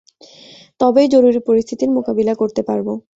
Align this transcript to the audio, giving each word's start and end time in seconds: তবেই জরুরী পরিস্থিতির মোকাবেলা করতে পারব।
তবেই 0.79 1.07
জরুরী 1.13 1.39
পরিস্থিতির 1.47 1.89
মোকাবেলা 1.97 2.33
করতে 2.41 2.61
পারব। 2.69 2.87